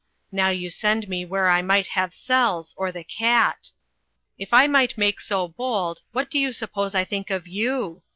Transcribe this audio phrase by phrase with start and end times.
[0.31, 3.69] Now you send me where I might have cells or the Cat.
[4.39, 8.01] If I might make so bold, what do you suppose I think of you?